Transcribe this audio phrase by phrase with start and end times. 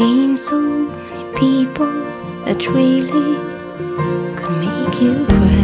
[0.00, 0.56] ain't so
[1.36, 1.92] people
[2.46, 3.36] that really
[4.34, 5.60] could make you cry.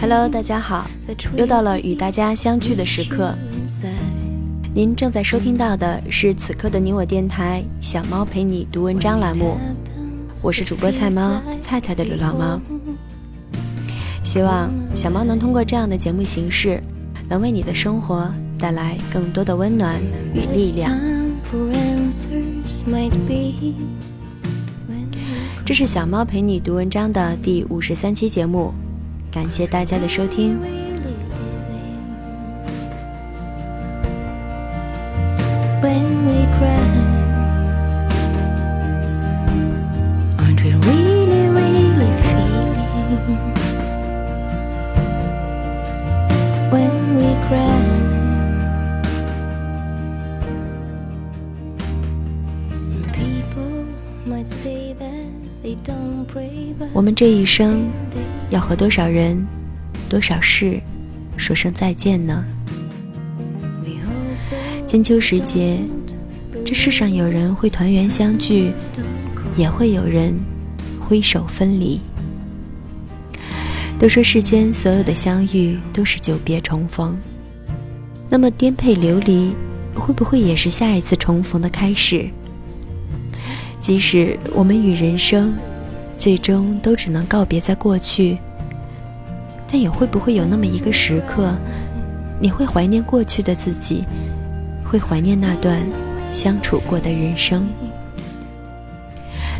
[0.00, 0.88] Hello，大家好，
[1.36, 3.34] 又到了与大家相聚的时刻。
[4.74, 9.58] 您正在收听到的是此刻的你我电台《小猫陪你读文章》栏目，
[10.42, 12.58] 我是主播菜猫菜菜的流浪猫。
[14.22, 16.80] 希望小猫能通过这样的节目形式，
[17.28, 20.00] 能为你的生活带来更多的温暖
[20.34, 20.98] 与力量。
[25.64, 28.74] 这是小猫陪你读文章的第五十三期节目，
[29.30, 30.58] 感谢大家的收听。
[35.80, 37.13] When we cry,
[57.14, 57.88] 这一生
[58.50, 59.46] 要和多少人、
[60.08, 60.80] 多少事
[61.36, 62.44] 说声再见呢？
[64.86, 65.78] 金秋时节，
[66.64, 68.72] 这世上有人会团圆相聚，
[69.56, 70.38] 也会有人
[71.00, 72.00] 挥手分离。
[73.98, 77.16] 都说世间所有的相遇都是久别重逢，
[78.28, 79.54] 那么颠沛流离，
[79.94, 82.28] 会不会也是下一次重逢的开始？
[83.80, 85.54] 即使我们与人生
[86.16, 88.38] 最终都只能告别在过去，
[89.70, 91.54] 但也会不会有那么一个时刻，
[92.40, 94.04] 你会怀念过去的自己？
[94.84, 95.82] 会怀念那段
[96.32, 97.66] 相处过的人生。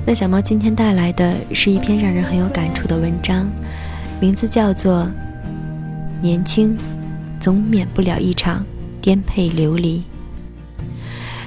[0.07, 3.51] 那小猫今天带来的是一篇让人很有感触的文章，
[4.21, 5.03] 名字叫做
[6.21, 6.77] 《年轻
[7.41, 8.65] 总免不了一场
[9.01, 10.01] 颠沛流离》。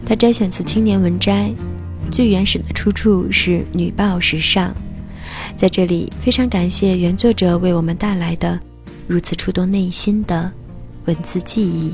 [0.06, 1.50] 它摘选自《青年文摘》，
[2.12, 4.70] 最原始的出处是《女报时尚》。
[5.58, 8.60] 在这里，非常感谢原作者为我们带来的
[9.08, 10.52] 如此触动内心的
[11.06, 11.92] 文字记忆。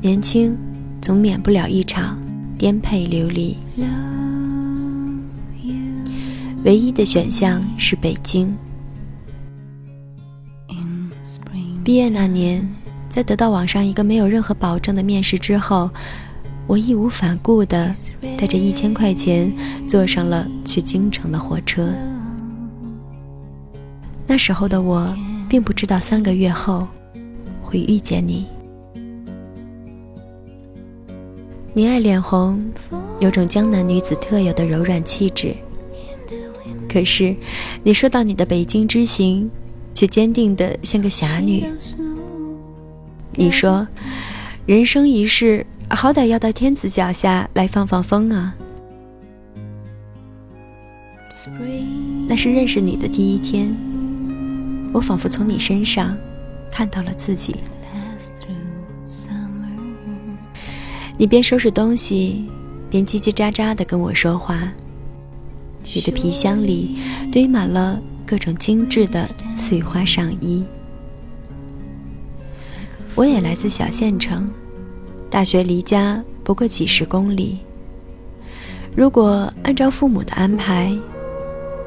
[0.00, 0.58] 年轻，
[1.00, 2.18] 总免不了一场
[2.58, 3.56] 颠沛流离。
[6.64, 8.52] 唯一的选项是北京。
[11.90, 12.72] 毕业那年，
[13.08, 15.90] 在得到网上一个没有任何保证的面试之后，
[16.68, 17.92] 我义无反顾地
[18.38, 19.52] 带着一千块钱
[19.88, 21.92] 坐上了去京城的火车。
[24.24, 25.12] 那时候的我，
[25.48, 26.86] 并不知道三个月后
[27.60, 28.46] 会遇见你。
[31.74, 32.64] 你爱脸红，
[33.18, 35.56] 有种江南女子特有的柔软气质。
[36.88, 37.34] 可是，
[37.82, 39.50] 你说到你的北京之行，
[39.94, 41.64] 却坚定的像个侠女。
[43.34, 43.86] 你说，
[44.66, 48.54] 人生一世，好歹要到天子脚下来放放风啊！
[52.28, 53.74] 那是认识你的第一天，
[54.92, 56.16] 我仿佛从你身上
[56.70, 57.56] 看到了自己。
[61.16, 62.46] 你边收拾东西，
[62.88, 64.72] 边叽叽喳喳的跟我说话。
[65.94, 66.98] 你的皮箱里
[67.32, 69.26] 堆满了各种精致的
[69.56, 70.64] 碎花上衣。
[73.16, 74.48] 我也来自小县城，
[75.28, 77.58] 大学离家不过几十公里。
[78.94, 80.96] 如果按照父母的安排，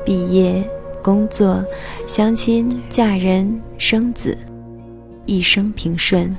[0.05, 0.69] 毕业、
[1.01, 1.63] 工作、
[2.09, 4.37] 相亲、嫁人、生子，
[5.25, 6.35] 一生平顺。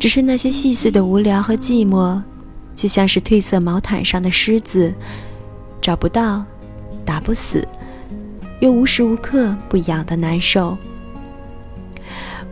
[0.00, 2.20] 只是那些细碎的无聊和寂寞，
[2.74, 4.92] 就像是褪色毛毯上的虱子，
[5.80, 6.44] 找不到，
[7.08, 7.66] 打不死，
[8.60, 10.76] 又无时无刻不痒的难受。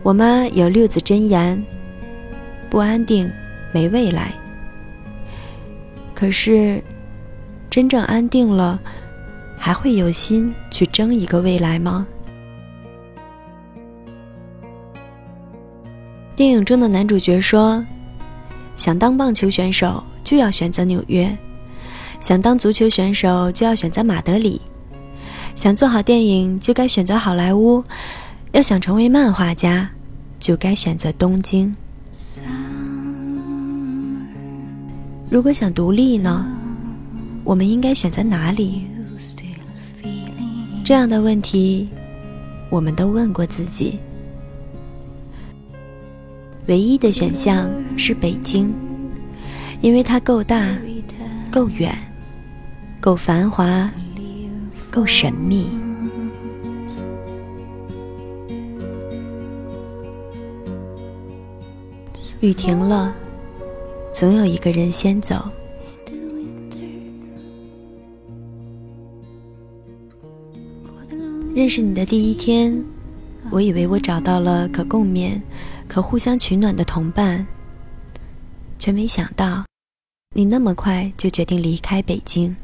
[0.01, 1.63] 我妈有六字真言：
[2.67, 3.31] 不安定，
[3.71, 4.33] 没未来。
[6.15, 6.83] 可是，
[7.69, 8.79] 真正安定了，
[9.55, 12.07] 还会有心去争一个未来吗？
[16.35, 17.85] 电影中的男主角说
[18.75, 21.37] ：“想当棒球选手就要选择纽约，
[22.19, 24.61] 想当足球选手就要选择马德里，
[25.55, 27.83] 想做好电影就该选择好莱坞，
[28.51, 29.89] 要想成为漫画家，
[30.39, 31.75] 就该选择东京。
[35.29, 36.45] 如果想独立呢？
[37.43, 38.85] 我们应该选择哪里？
[40.83, 41.87] 这样的问题，
[42.69, 43.99] 我们都问过自己。
[46.67, 48.73] 唯一的选项是北京，
[49.81, 50.65] 因为它够大、
[51.57, 51.91] 够远、
[53.01, 53.91] 够繁华、
[54.91, 55.71] 够神秘。
[62.41, 63.11] 雨停了，
[64.13, 65.49] 总有一个人先走。
[71.55, 72.71] 认识你的第一天，
[73.49, 75.41] 我以为我找到了可共勉、
[75.87, 77.47] 可互相取暖的同伴，
[78.77, 79.65] 却没想到，
[80.37, 82.55] 你那么快就决定离开北京。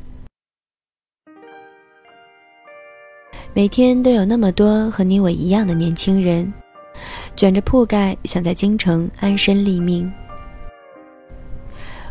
[3.52, 6.54] 每天都有那么多和你我一样的年轻人，
[7.36, 10.14] 卷着铺盖想在京城安身立命。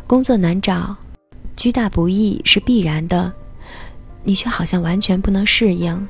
[0.05, 0.97] 工作难找，
[1.55, 3.33] 居大不易是必然的，
[4.25, 6.09] 你却好像完全不能适应。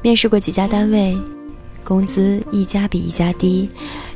[0.00, 1.14] 面试过几家单位，
[1.84, 3.68] 工资一家比一家低，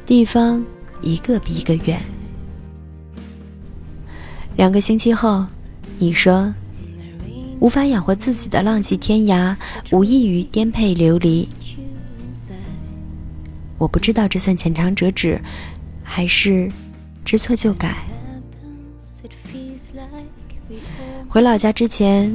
[0.06, 0.64] 地方
[1.02, 2.02] 一个比一个远。
[4.60, 5.46] 两个星期后，
[5.98, 6.52] 你说
[7.60, 9.56] 无法养活自己的浪迹天涯，
[9.90, 11.48] 无异于颠沛流离。
[13.78, 15.40] 我不知道这算浅尝辄止，
[16.02, 16.70] 还是
[17.24, 18.04] 知错就改。
[21.26, 22.30] 回老家之前，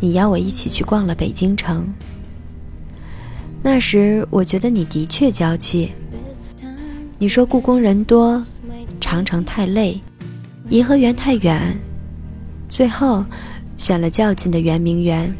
[0.00, 1.86] 你邀我一起去逛了北京城。
[3.62, 5.92] 那时我觉得你的确娇气。
[7.16, 8.44] 你说故宫人多，
[9.00, 10.00] 长城太累，
[10.70, 11.76] 颐和园太远，
[12.68, 13.24] 最后
[13.76, 15.34] 选了较近的圆明园。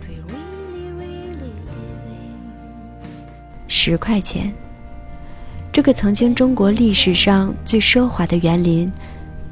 [3.69, 4.53] 十块钱，
[5.71, 8.91] 这个曾经中国历史上最奢华的园林，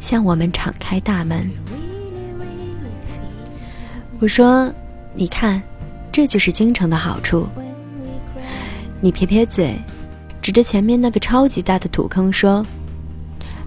[0.01, 1.49] 向我们敞开大门。
[4.19, 4.73] 我说
[5.15, 5.63] ：“你看，
[6.11, 7.47] 这就是京城的好处。”
[9.01, 9.77] 你撇撇嘴，
[10.43, 12.67] 指着前面那个超级大的土坑说：“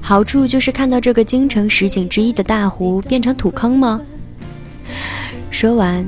[0.02, 4.02] 好处就是看到这个京城十景之一的大湖变成土坑吗？”
[5.52, 6.06] 说完，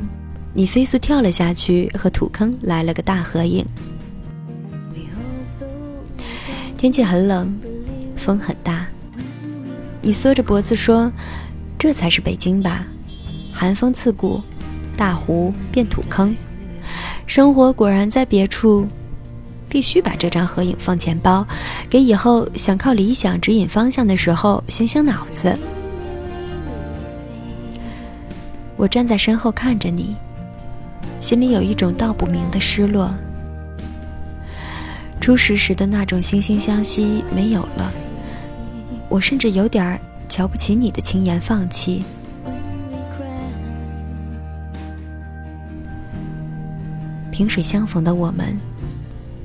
[0.53, 3.65] 你飞速跳了下去，和土坑来了个大合影。
[6.77, 7.57] 天气很冷，
[8.15, 8.87] 风很大。
[10.01, 11.09] 你缩着脖子说
[11.79, 12.85] ：“这才是北京吧？
[13.53, 14.41] 寒风刺骨，
[14.97, 16.35] 大湖变土坑，
[17.25, 18.85] 生活果然在别处。”
[19.73, 21.43] 必须把这张合影放钱包，
[21.89, 25.57] 给以后想靠理想指引方向的时候醒醒脑子。
[28.75, 30.15] 我站在身后看着你，
[31.19, 33.11] 心里有一种道不明的失落。
[35.19, 37.91] 初识时的那种惺惺相惜没有了，
[39.09, 39.99] 我甚至有点
[40.29, 42.03] 瞧不起你的轻言放弃。
[47.31, 48.55] 萍水相逢的我们。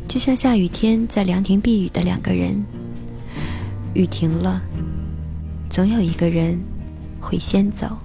[0.08, 2.64] 就像下雨天在凉亭避雨的两个人，
[3.92, 4.62] 雨停了，
[5.68, 6.58] 总有一个人
[7.20, 7.96] 会先走。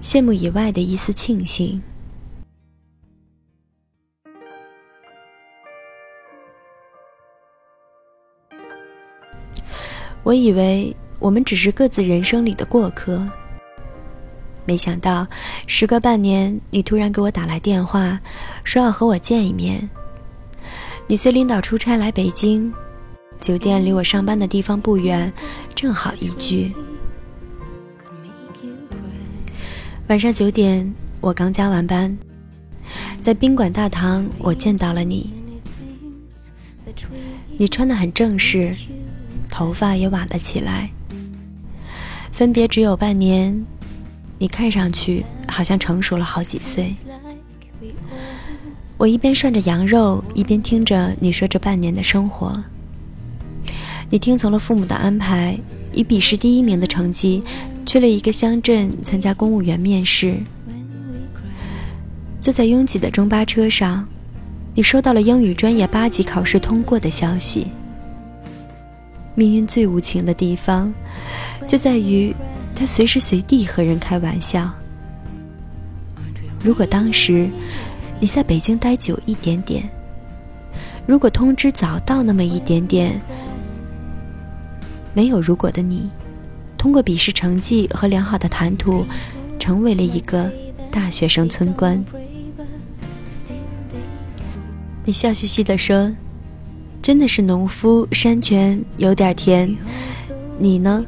[0.00, 1.82] 羡慕以外的一丝庆幸，
[10.22, 13.28] 我以为我们只是各自人生里的过客。
[14.68, 15.26] 没想到，
[15.66, 18.20] 时隔半年，你突然给我打来电话，
[18.64, 19.88] 说要和我见一面。
[21.06, 22.70] 你随领导出差来北京，
[23.40, 25.32] 酒店离我上班的地方不远，
[25.74, 26.70] 正好一聚。
[30.08, 32.14] 晚上九点，我刚加完班，
[33.22, 35.32] 在宾馆大堂，我见到了你。
[37.56, 38.76] 你穿得很正式，
[39.50, 40.90] 头发也挽了起来。
[42.30, 43.64] 分别只有半年。
[44.38, 46.94] 你看上去好像成熟了好几岁。
[48.96, 52.64] 我一边涮着羊肉，一边听着你说这半年的生活。
[54.10, 55.58] 你听从了父母的安排，
[55.92, 57.42] 以笔试第一名的成绩
[57.84, 60.36] 去了一个乡镇参加公务员面试。
[62.40, 64.08] 坐在拥挤的中巴车上，
[64.74, 67.68] 你收到了英语专业八级考试通过的消息。
[69.34, 70.92] 命运最无情的地方，
[71.66, 72.34] 就在于。
[72.78, 74.72] 他随时随地和人开玩笑。
[76.62, 77.48] 如果当时
[78.20, 79.82] 你在北京待久一点点，
[81.04, 83.20] 如果通知早到那么一点点，
[85.12, 86.08] 没有如果的你，
[86.76, 89.04] 通过笔试成绩和良好的谈吐，
[89.58, 90.48] 成为了一个
[90.88, 92.04] 大学生村官。
[95.04, 96.12] 你笑嘻嘻地说
[97.02, 99.76] ：“真的是农夫山泉有点甜。”
[100.60, 101.04] 你呢，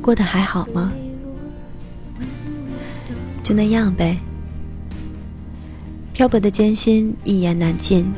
[0.00, 0.90] 过得还好吗？
[3.42, 4.16] 就那样呗。
[6.12, 8.12] 漂泊的艰辛一言难尽，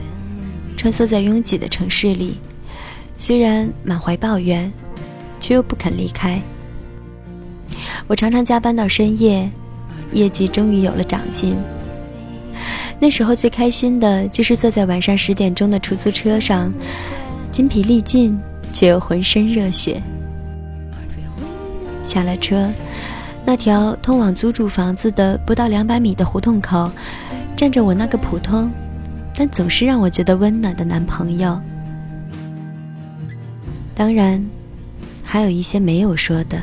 [0.76, 2.37] 穿梭在拥挤的城市里，
[3.16, 4.73] 虽然满怀抱怨，
[5.38, 6.43] 却又不肯离开。
[8.07, 9.49] 我常常加班到深夜，
[10.12, 11.57] 业绩终于有了长进。
[13.00, 16.73] 那时候最开心的就是坐在晚上十点钟的出租车上，
[17.50, 18.38] 筋疲力尽
[18.73, 20.02] 却又浑身热血。
[22.02, 22.71] 下了车，
[23.46, 26.90] 那条通往租住房子的不到两百米的胡同口，
[27.54, 28.70] 站着我那个普通，
[29.36, 31.60] 但总是让我觉得温暖的男朋友。
[33.94, 34.44] 当然，
[35.22, 36.60] 还有一些没有说的。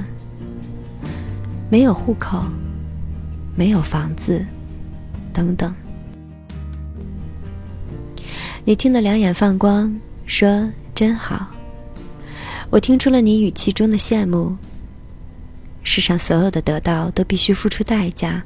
[1.70, 2.44] 没有户口，
[3.56, 4.46] 没有房子，
[5.32, 5.74] 等等。
[8.66, 9.96] 你听得两眼放光，
[10.26, 11.48] 说真好。
[12.70, 14.58] 我听出了你语气中的羡慕。
[15.94, 18.42] 世上所有的得到都必须付出代价，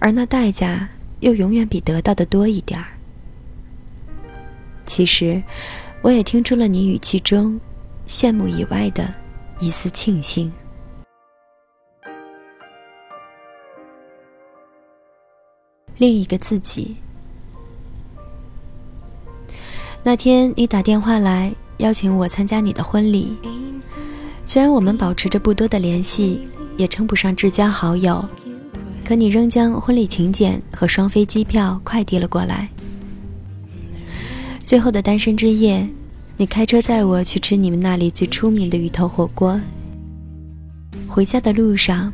[0.00, 0.88] 而那代价
[1.20, 2.86] 又永远比得到的多一点儿。
[4.84, 5.40] 其实，
[6.02, 7.60] 我也听出了你语气中
[8.08, 9.14] 羡慕以外的
[9.60, 10.52] 一丝庆幸。
[15.98, 16.96] 另一个自己。
[20.02, 23.38] 那天你打电话来邀请我参加你的婚礼，
[24.44, 28.24] 虽然我们保持着不多的联系，也称不上至交好友，
[29.04, 32.68] 可你仍将婚礼请柬和双飞机票快递了过来。
[34.64, 35.86] 最后的单身之夜，
[36.36, 39.60] 你开车载我去吃你们那里最出名的鱼头火锅。
[41.06, 42.12] 回家的路上，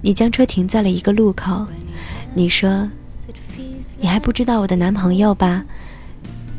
[0.00, 1.66] 你将车停在了一个路口。
[2.32, 2.88] 你说
[4.00, 5.64] ：“你还不知道我的男朋友吧？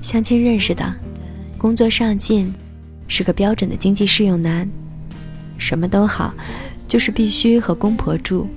[0.02, 0.94] 相亲认识的，
[1.58, 2.54] 工作上进，
[3.08, 4.70] 是个标准的经济适用男，
[5.58, 6.34] 什么都好，
[6.96, 8.48] 就是必须和公婆住。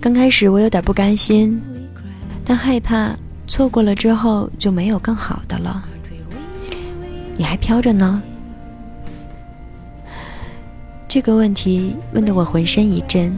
[0.00, 1.62] 刚开始我有点不甘心，
[2.44, 3.14] 但害怕
[3.46, 5.84] 错过了之后就没有更好的了。
[7.36, 8.20] 你还飘着呢？
[11.06, 13.32] 这个问题问得我浑身一震。”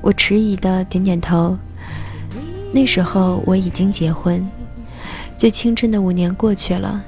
[0.00, 1.58] 我迟疑的点点头。
[2.72, 4.48] 那时候我已经结婚，
[5.36, 7.04] 最青春的五年过去了。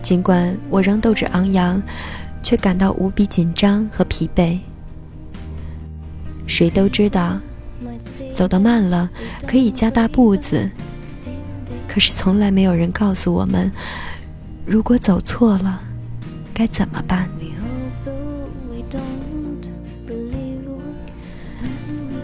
[0.00, 1.82] 尽管我仍斗志昂扬，
[2.42, 4.58] 却感到无比紧张和疲惫。
[6.46, 7.38] 谁都知道，
[8.32, 9.08] 走得慢了
[9.46, 10.70] 可以加大步子，
[11.86, 13.70] 可是从来没有人告诉我们，
[14.64, 15.82] 如果走错了，
[16.54, 17.28] 该怎么办。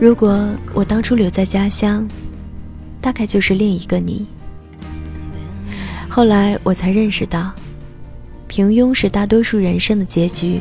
[0.00, 2.06] 如果我当初留在家乡，
[3.00, 4.26] 大概就是另一个你。
[6.09, 7.52] 后来我才认识到，
[8.54, 10.61] 平庸是大多数人生的结局。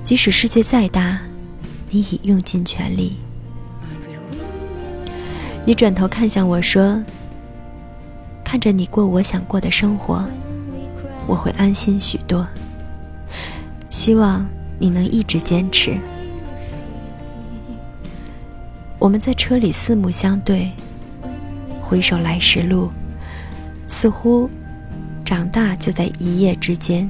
[0.00, 1.18] 即使世界再大，
[1.90, 3.16] 你已用尽全力。
[5.66, 7.02] 你转头看向我说
[8.44, 10.24] ：“看着你过我想过的生活，
[11.26, 12.46] 我会安心许多。
[13.90, 14.48] 希望
[14.78, 15.98] 你能一直坚持。”
[19.00, 20.70] 我们在车里四目相对，
[21.82, 22.88] 回首来时路，
[23.88, 24.48] 似乎
[25.30, 27.08] 长大就在一夜之间。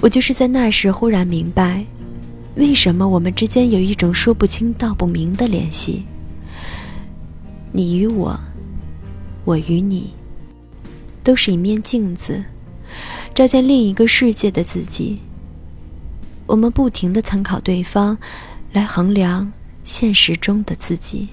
[0.00, 1.86] 我就是在那时忽然明白，
[2.56, 6.04] 为什么我们之间有一种说不清道不明的联系。
[7.70, 8.36] 你与我，
[9.44, 10.12] 我与你，
[11.22, 12.44] 都是一面镜子，
[13.32, 15.20] 照见另一个世界的自己。
[16.46, 18.18] 我们不停的参考对方，
[18.72, 19.52] 来衡量。
[19.84, 21.28] 现实中的自己，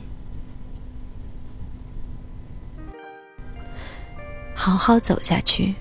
[4.61, 5.73] 好好走下去。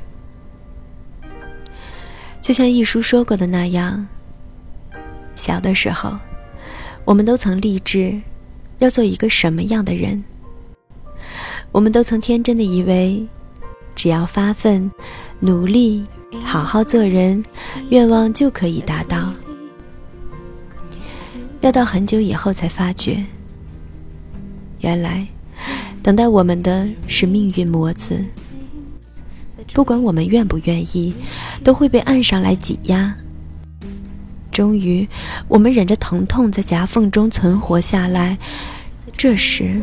[2.40, 4.08] 就像一书说过的那样，
[5.36, 6.16] 小的时候，
[7.04, 8.18] 我们都曾立志
[8.78, 10.24] 要做一个什么样的人？
[11.72, 13.28] 我们都曾天真的以为，
[13.94, 14.90] 只要发奋、
[15.40, 16.02] 努力、
[16.42, 17.44] 好好做人，
[17.90, 19.30] 愿望就可以达到。
[21.60, 23.22] 要到很久以后才发觉，
[24.78, 25.28] 原来
[26.02, 28.24] 等待我们的是命运磨子。
[29.72, 31.14] 不管我们愿不愿意，
[31.62, 33.14] 都会被按上来挤压。
[34.50, 35.08] 终于，
[35.48, 38.36] 我们忍着疼痛在夹缝中存活下来。
[39.16, 39.80] 这时，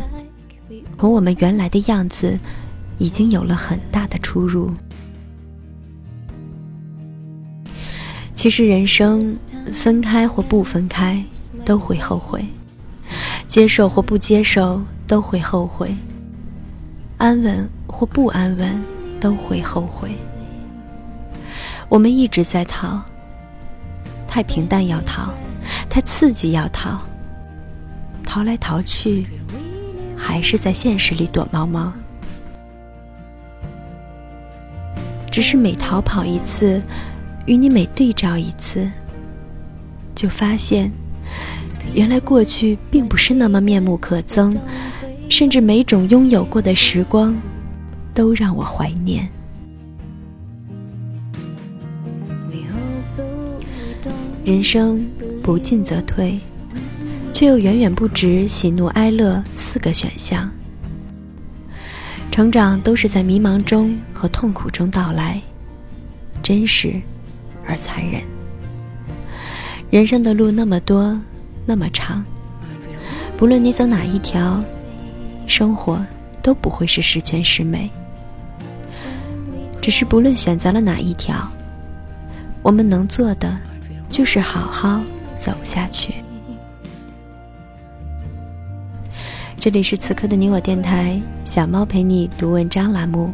[0.98, 2.38] 和我们原来的样子
[2.98, 4.72] 已经有了很大的出入。
[8.36, 9.36] 其实，人生
[9.74, 11.24] 分开或不分开。
[11.66, 12.46] 都会后悔，
[13.46, 15.94] 接受或不接受都会后悔，
[17.18, 18.82] 安稳或不安稳
[19.20, 20.12] 都会后悔。
[21.90, 23.02] 我们一直在逃，
[24.28, 25.34] 太平淡要逃，
[25.90, 27.00] 太刺激要逃，
[28.26, 29.26] 逃来逃去，
[30.18, 31.94] 还是在现实里躲猫猫。
[35.32, 36.82] 只是每逃跑一次，
[37.46, 38.90] 与你每对照一次，
[40.16, 40.92] 就发现，
[41.94, 44.58] 原来过去并不是那么面目可憎，
[45.30, 47.36] 甚至每种拥有过的时光，
[48.18, 49.30] 都让我怀念。
[54.44, 55.08] 人生
[55.44, 56.40] 不进则退，
[57.32, 60.50] 却又远远不止喜怒哀乐四个选项。
[62.32, 65.40] 成长都是在迷茫中和痛苦中到来，
[66.42, 67.00] 真实
[67.68, 68.24] 而残忍。
[69.92, 71.16] 人生的路那么多，
[71.68, 72.24] 那么长，
[73.38, 74.60] 不论你走哪一条，
[75.46, 76.04] 生活
[76.42, 77.92] 都不会是十全十美。
[79.88, 81.50] 只是不论选择了哪一条，
[82.62, 83.58] 我们能做的。
[84.10, 85.02] 就是好好
[85.40, 86.14] 走下去。
[89.56, 93.34] 这里是此刻的你我电台，小猫陪你读文章栏目。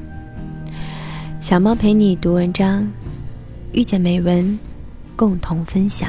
[1.42, 2.88] 小猫陪你读文章，
[3.72, 4.60] 遇见美文，
[5.16, 6.08] 共同分享。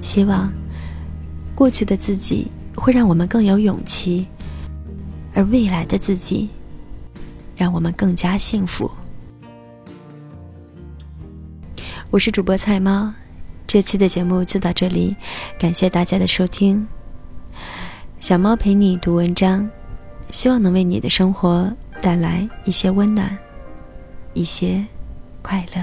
[0.00, 0.52] 希望
[1.54, 4.26] 过去的自己会让我们更有勇气，
[5.32, 6.48] 而未来的自己，
[7.56, 8.90] 让我们更加幸福。
[12.10, 13.12] 我是主播菜猫，
[13.66, 15.16] 这期的节目就到这里，
[15.58, 16.86] 感谢大家的收听。
[18.20, 19.68] 小猫陪你读文章，
[20.30, 23.36] 希望能为你的生活带来一些温暖，
[24.34, 24.84] 一些
[25.42, 25.82] 快乐。